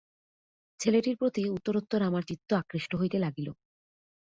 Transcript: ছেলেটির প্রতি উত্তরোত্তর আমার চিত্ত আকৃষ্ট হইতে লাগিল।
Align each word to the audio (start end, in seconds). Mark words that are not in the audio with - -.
ছেলেটির 0.79 1.15
প্রতি 1.17 1.41
উত্তরোত্তর 1.49 2.01
আমার 2.01 2.23
চিত্ত 2.29 2.49
আকৃষ্ট 2.61 2.91
হইতে 2.95 3.17
লাগিল। 3.19 3.47